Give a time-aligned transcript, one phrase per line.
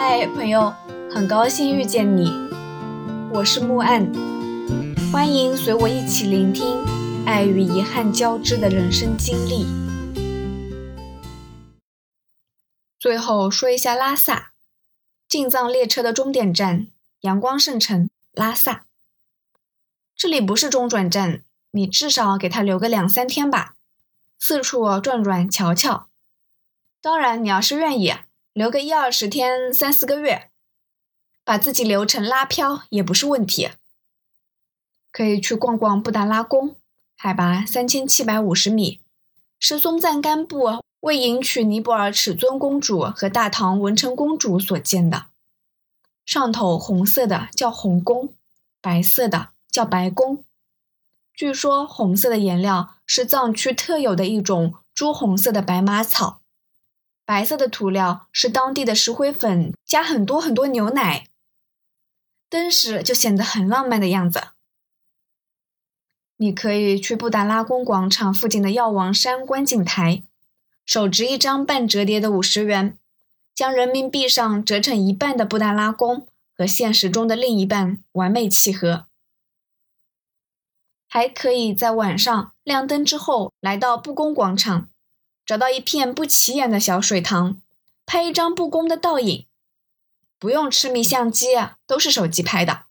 [0.00, 0.72] 嗨，朋友，
[1.12, 2.30] 很高兴遇见你，
[3.32, 4.06] 我是木岸，
[5.10, 6.64] 欢迎随我一起聆听
[7.26, 9.66] 爱与遗憾交织的人生经历。
[13.00, 14.52] 最后说一下拉萨，
[15.28, 16.86] 进藏列车的终点站
[17.22, 18.84] 阳光圣城拉萨，
[20.14, 21.42] 这里不是中转站，
[21.72, 23.74] 你至少给他留个两三天吧，
[24.38, 26.06] 四处转转瞧瞧。
[27.02, 28.14] 当然，你要是愿意。
[28.58, 30.50] 留个一二十天、三四个月，
[31.44, 33.70] 把自己留成拉漂也不是问题。
[35.12, 36.74] 可以去逛逛布达拉宫，
[37.16, 39.00] 海拔三千七百五十米，
[39.60, 45.26] 是松赞干布为迎娶尼泊尔尺尊公主和大唐文成公主所建的。
[46.26, 48.34] 上头红色的叫红宫，
[48.80, 50.42] 白色的叫白宫。
[51.32, 56.40] 据说红色的颜料是藏区特有的一种朱红色的白马草。
[57.28, 61.26] 白色的涂料是当地的石灰粉，加很多很多牛奶，
[62.48, 64.44] 灯时就显得很浪漫的样子。
[66.38, 70.22] 你可以去布达拉宫广场附近的药王山观景台，
[70.86, 72.96] 手执一张半折叠的五十元，
[73.54, 79.04] 将人民币上折成一半的布达拉宫和现实中的另一半完美契合。
[81.06, 84.88] 还可以在晚上亮灯之后来到布宫广场。
[85.48, 87.62] 找到一片不起眼的小水塘，
[88.04, 89.46] 拍一张布宫的倒影，
[90.38, 92.82] 不用痴迷相机啊，都是手机拍的。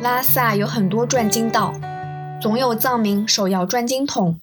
[0.00, 1.74] 拉萨有很多转经道，
[2.40, 4.40] 总有藏民手摇转经筒，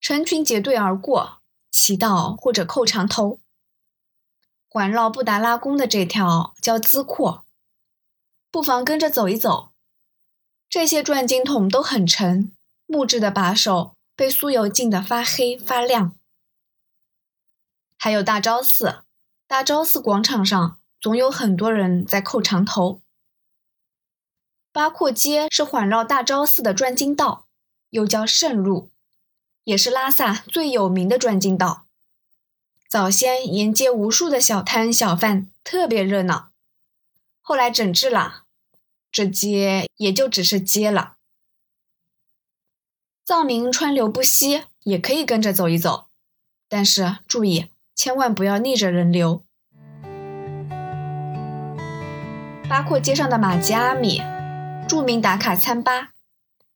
[0.00, 1.38] 成群结队而过，
[1.72, 3.40] 祈祷或者叩长头。
[4.68, 7.44] 环绕布达拉宫的这条叫兹阔，
[8.52, 9.70] 不妨跟着走一走。
[10.68, 12.52] 这些转经筒都很沉，
[12.86, 13.96] 木质的把手。
[14.16, 16.16] 被酥油浸得发黑发亮。
[17.96, 19.04] 还有大昭寺，
[19.46, 23.00] 大昭寺广场上总有很多人在扣长头。
[24.72, 27.46] 八廓街是环绕大昭寺的转经道，
[27.90, 28.90] 又叫圣路，
[29.64, 31.86] 也是拉萨最有名的转经道。
[32.88, 36.50] 早先沿街无数的小摊小贩，特别热闹。
[37.40, 38.44] 后来整治了，
[39.10, 41.16] 这街也就只是街了。
[43.26, 46.08] 藏民川流不息，也可以跟着走一走，
[46.68, 49.42] 但是注意，千万不要逆着人流。
[52.68, 54.20] 八廓街上的玛吉阿米，
[54.86, 56.10] 著名打卡餐吧，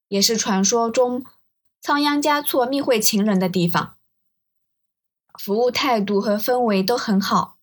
[0.09, 1.23] 也是传说中
[1.83, 3.97] 仓央嘉措密会情人的地方，
[5.39, 7.59] 服务态度和氛围都很好。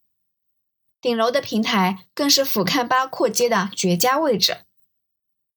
[1.02, 4.58] 顶楼的平台更是俯瞰八廓街的绝佳位置，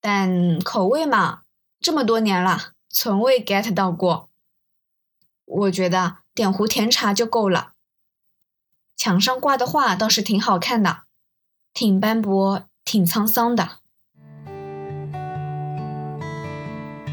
[0.01, 1.43] 但口味嘛，
[1.79, 2.73] 这么多年了。
[2.89, 4.31] 从未 get 到过，
[5.45, 7.75] 我觉得点壶甜茶就够了。
[8.97, 11.03] 墙上挂的画倒是挺好看的，
[11.73, 13.79] 挺斑驳，挺沧桑的。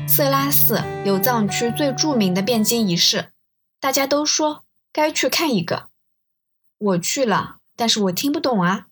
[0.08, 3.34] 色拉寺有藏区最著名的辩经仪式，
[3.80, 5.90] 大家都说该去看一个。
[6.78, 8.88] 我去了，但是我听不懂啊。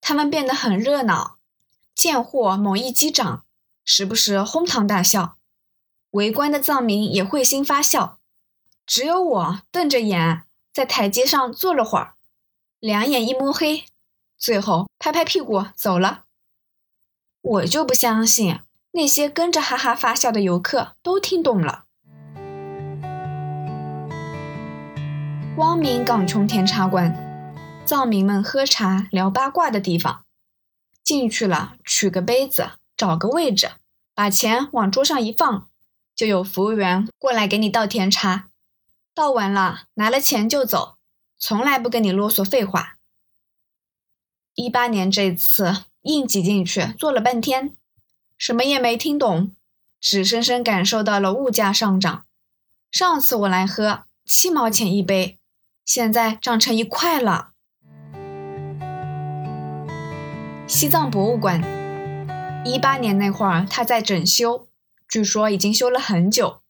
[0.00, 1.38] 他们变得很热闹，
[1.94, 3.44] 贱货猛一击掌，
[3.84, 5.35] 时不时哄堂大笑。
[6.16, 8.18] 围观的藏民也会心发笑，
[8.86, 12.14] 只有我瞪着眼在台阶上坐了会儿，
[12.80, 13.84] 两眼一摸黑，
[14.38, 16.24] 最后拍拍屁股走了。
[17.42, 18.60] 我就不相信
[18.92, 21.84] 那些跟着哈哈发笑的游客都听懂了。
[25.54, 27.14] 光明岗琼甜茶馆，
[27.84, 30.24] 藏民们喝茶聊八卦的地方。
[31.04, 33.72] 进去了，取个杯子，找个位置，
[34.14, 35.68] 把钱往桌上一放。
[36.16, 38.48] 就有服务员过来给你倒甜茶，
[39.14, 40.96] 倒完了拿了钱就走，
[41.38, 42.96] 从来不跟你啰嗦废话。
[44.54, 47.76] 一八年这次硬挤进去坐了半天，
[48.38, 49.52] 什么也没听懂，
[50.00, 52.24] 只深深感受到了物价上涨。
[52.90, 55.38] 上次我来喝七毛钱一杯，
[55.84, 57.50] 现在涨成一块了。
[60.66, 61.62] 西藏博物馆，
[62.64, 64.66] 一八年那会儿他在整修。
[65.16, 66.60] 据说已经修了很久，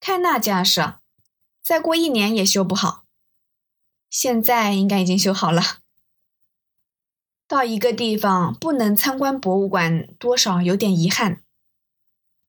[0.00, 0.94] 看那架势，
[1.62, 3.04] 再过一年也修不好。
[4.10, 5.62] 现在应该已经修好了。
[7.46, 11.44] 到一个地方不能参观博物馆，多少有点遗憾。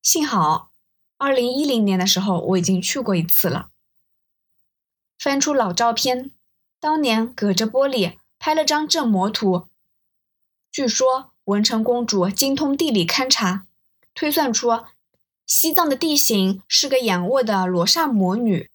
[0.02, 0.72] 幸好，
[1.16, 3.70] 二零一零年的时候我已经去过一次了。
[5.16, 6.32] 翻出老照片，
[6.80, 9.68] 当年隔着玻璃拍了张正模图。
[10.72, 13.68] 据说文成公主精通地理勘察，
[14.12, 14.70] 推算出。
[15.50, 18.70] 西藏的地形是个仰卧的罗刹魔女，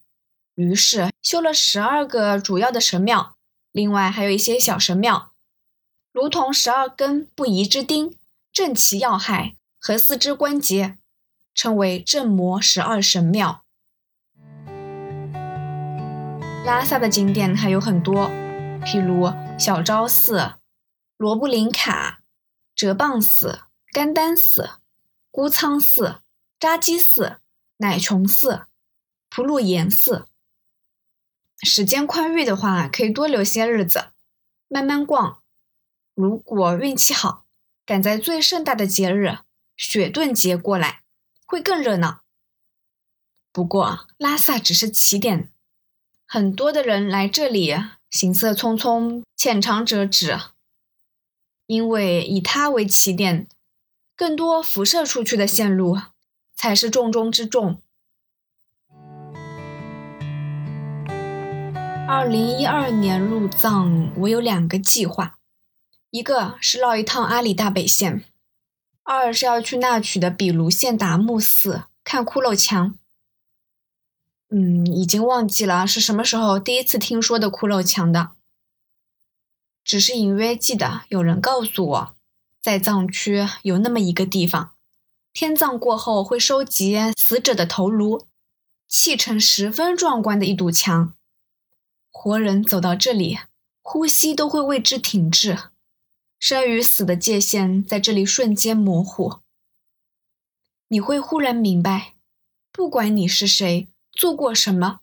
[0.56, 3.38] 于是修了十二个主要的神庙，
[3.72, 5.32] 另外还有一些小神庙，
[6.12, 8.18] 如同十二根不移之钉，
[8.52, 10.98] 正其要害和四肢关节，
[11.54, 13.64] 称为镇魔十二神庙。
[16.66, 18.30] 拉萨的景点还有很多，
[18.82, 20.56] 譬如小昭寺、
[21.16, 22.20] 罗布林卡、
[22.76, 23.62] 哲蚌寺、
[23.94, 24.72] 甘丹寺、
[25.32, 26.18] 姑仓寺、
[26.60, 27.38] 扎基寺、
[27.78, 28.68] 乃琼寺、
[29.30, 30.28] 普鲁延寺。
[31.62, 34.10] 时间宽裕的话，可以多留些日子，
[34.68, 35.42] 慢慢逛。
[36.14, 37.46] 如果运气好，
[37.86, 39.40] 赶在最盛大的节日
[39.76, 41.02] 雪顿节过来，
[41.46, 42.22] 会更热闹。
[43.52, 45.52] 不过拉萨只是起点。
[46.26, 47.76] 很多的人来这里，
[48.10, 50.40] 行色匆匆，浅尝辄止，
[51.68, 53.48] 因为以它为起点，
[54.16, 56.00] 更多辐射出去的线路
[56.56, 57.82] 才是重中之重。
[62.08, 65.38] 二零一二年入藏，我有两个计划，
[66.12, 68.24] 一个是绕一趟阿里大北线，
[69.04, 72.98] 二是要去那曲的比卢县达木寺看骷髅墙。
[74.50, 78.32] 嗯，已经忘记了是什么时候第一次听说的骷髅墙的，
[79.84, 82.16] 只是隐约记得有人告诉我，
[82.62, 84.75] 在藏区有那么一个地方，
[85.36, 88.26] 天葬过后会收集死者的头颅，
[88.88, 91.14] 砌成十分壮观的一堵墙，
[92.10, 93.40] 活人走到这里，
[93.82, 95.72] 呼吸都会为之停滞，
[96.40, 99.42] 生与死的界限在这里瞬间模糊，
[100.88, 102.14] 你会忽然明白，
[102.72, 103.90] 不管你是谁。
[104.14, 105.02] 做过什么？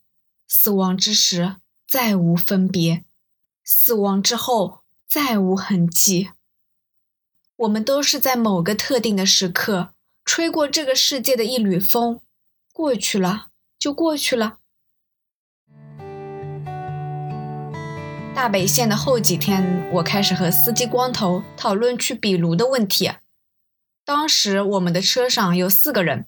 [0.48, 1.56] 死亡之时
[1.86, 3.04] 再无分别，
[3.62, 6.30] 死亡之后再无痕迹。
[7.56, 9.92] 我们都是在某个特定的时刻
[10.24, 12.20] 吹过这个世界的一缕风，
[12.72, 13.48] 过去了
[13.78, 14.58] 就过去了。
[18.34, 23.12] 大北线的后几天，我开始和司机光头讨论去比卢的问题。
[24.04, 26.26] 当时我们的车上有四个人，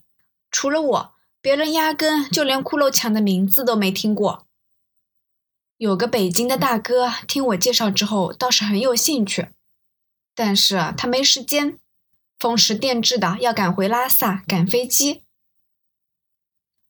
[0.50, 1.14] 除了我。
[1.44, 4.46] 别人压根就连骷髅墙的名字都没听过。
[5.76, 9.48] 有个北京的大哥听我介绍之后，倒是很有兴趣，
[10.34, 11.78] 但是他没时间，
[12.38, 15.22] 风驰电掣的要赶回拉萨赶飞机。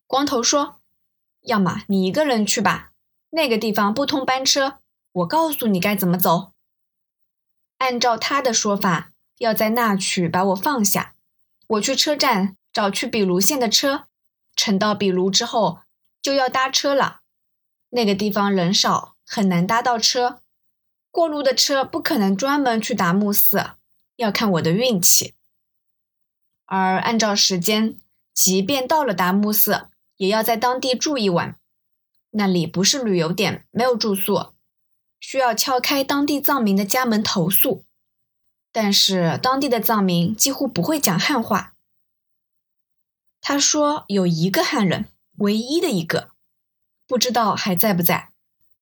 [0.07, 0.81] 光头说
[1.41, 2.91] ：“要么你一个人去吧，
[3.29, 4.79] 那个地方不通班车，
[5.11, 6.51] 我告诉你该怎么走。”
[7.79, 11.15] 按照他的说法，要在那曲把我放下，
[11.67, 14.07] 我去车站找去比卢县的车。
[14.55, 15.81] 乘到比卢之后，
[16.21, 17.21] 就要搭车了。
[17.89, 20.41] 那个地方人少，很难搭到车。
[21.11, 23.71] 过路的车不可能专门去达木寺，
[24.15, 25.34] 要看我的运气。
[26.65, 27.97] 而按照时间，
[28.33, 31.57] 即便到了达木寺，也要在当地住一晚。
[32.31, 34.53] 那里不是旅游点，没有住宿，
[35.19, 37.85] 需要敲开当地藏民的家门投诉。
[38.71, 41.73] 但是当地的藏民几乎不会讲汉话。
[43.39, 45.05] 他说有一个汉人，
[45.37, 46.31] 唯一的一个，
[47.07, 48.31] 不知道还在不在。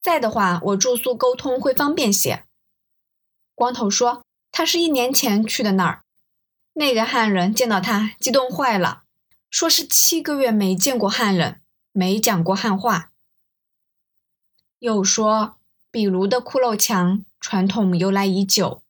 [0.02, 2.46] 在的话，我住宿沟通会方便些。
[3.54, 6.04] 光头说他是一年前去的那儿，
[6.74, 9.04] 那个汉人见到他激动坏了，
[9.50, 11.62] 说是七个月没见过汉人，
[11.92, 13.12] 没讲过汉话。
[14.80, 15.58] 又说
[15.92, 18.82] 比如的骷髅墙传统由来已久，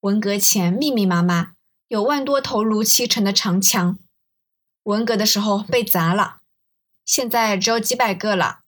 [0.00, 1.54] 文革前密密麻麻，
[1.88, 3.98] 有万多头颅砌成的长墙。
[4.84, 6.38] 文革的时候被砸了，
[7.04, 8.60] 现在只有几百个了。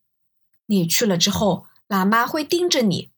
[0.66, 3.08] 你去了之后，喇嘛会盯着你，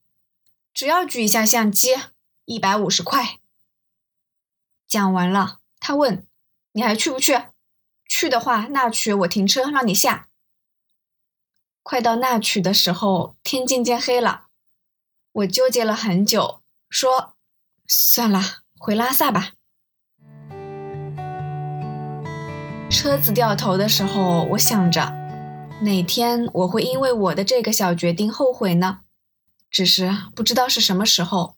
[0.74, 1.96] 只要举一下相机，
[2.44, 3.39] 一百五十块。
[4.90, 6.26] 讲完了，他问
[6.74, 7.40] ：“你还去不去？
[8.08, 10.26] 去的话，那曲我停车让你下。”
[11.84, 14.46] 快到那曲的时候，天渐渐黑了，
[15.30, 17.34] 我纠结了很久，说
[17.86, 18.42] ：“算了，
[18.76, 19.52] 回拉萨吧。”
[22.90, 25.02] 车子掉头的时候，我想着，
[25.82, 29.02] 哪天我会因为我的这个小决定后悔呢？
[29.70, 31.56] 只是不知道是什么时候。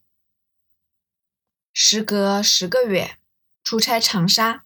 [1.75, 3.17] 时隔十个月，
[3.63, 4.63] 出差长沙，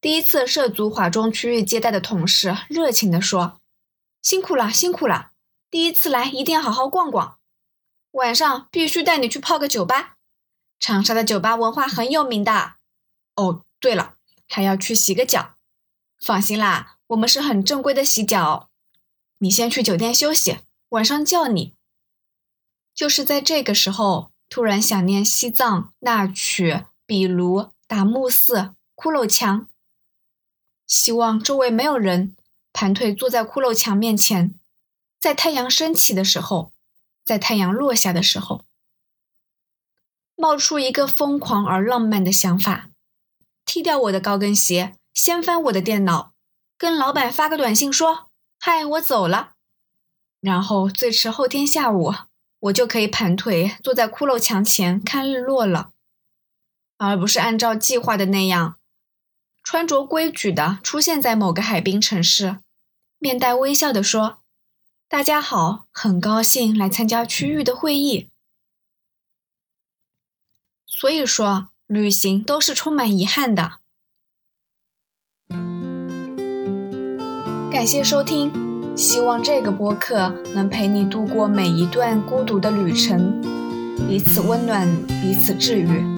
[0.00, 3.60] 第一次涉足华中区域接待的同事热情地说
[4.20, 5.30] ：“辛苦了，辛苦了！
[5.70, 7.38] 第一次来，一定要好好逛逛，
[8.12, 10.16] 晚上必须带你去泡个酒吧。
[10.80, 12.74] 长沙的酒吧文化很有名的。
[13.36, 14.14] 哦，对了，
[14.48, 15.54] 还要去洗个脚。”
[16.20, 18.68] 放心啦，我们是很正规的洗脚。
[19.38, 20.58] 你先去酒店休息，
[20.88, 21.74] 晚上叫你。
[22.92, 29.66] 就是在这个时候，突然想念西藏那曲比卢达木寺骷髅墙。
[30.86, 32.36] 希望周围没有人，
[32.72, 34.54] 盘腿坐在骷髅墙面前，
[35.18, 36.70] 在太阳升起的时候，
[37.24, 38.64] 在太阳落下的时候，
[40.36, 42.90] 冒出一个疯狂而浪漫的想法：
[43.64, 46.32] 踢掉我的高跟鞋，掀翻我的电脑，
[46.76, 48.30] 跟老板发个短信说
[48.60, 49.54] ：“嗨，我走了。”
[50.40, 52.14] 然后最迟后天下午，
[52.60, 55.92] 我就可以盘腿坐在骷髅墙前看日落了，
[56.98, 58.76] 而不是按照计划的那样，
[59.62, 62.58] 穿着规矩的出现在某个海滨城市，
[63.18, 64.40] 面带微笑的说
[65.08, 68.28] ：“大家好，很高兴来参加区域的会议。”
[70.86, 73.78] 所以说，旅行都是充满遗憾的。
[77.70, 78.50] 感谢收听。
[78.96, 83.40] 希望这个播客能陪你度过每一段孤独的旅程，
[84.08, 84.88] 彼此温暖，
[85.22, 86.17] 彼此治愈。